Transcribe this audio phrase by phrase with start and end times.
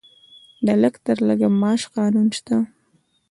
[0.65, 2.57] د لږ تر لږه معاش قانون شته؟